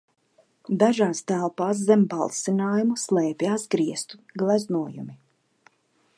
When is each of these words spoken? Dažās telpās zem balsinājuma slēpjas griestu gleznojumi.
Dažās 0.83 1.21
telpās 1.31 1.83
zem 1.89 2.07
balsinājuma 2.13 2.99
slēpjas 3.05 3.67
griestu 3.77 4.21
gleznojumi. 4.43 5.21